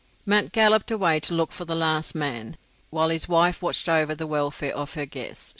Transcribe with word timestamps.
Mat 0.25 0.51
galloped 0.51 0.89
away 0.89 1.19
to 1.19 1.35
look 1.35 1.51
for 1.51 1.63
the 1.63 1.75
last 1.75 2.15
man, 2.15 2.57
while 2.89 3.09
his 3.09 3.29
wife 3.29 3.61
watched 3.61 3.87
over 3.87 4.15
the 4.15 4.25
welfare 4.25 4.73
of 4.75 4.95
her 4.95 5.05
guests. 5.05 5.49